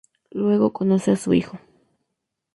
[0.31, 1.59] Luego conoce a su hijo.